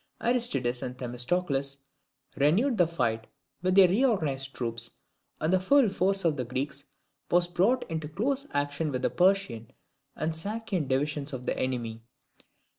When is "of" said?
6.25-6.37, 11.33-11.45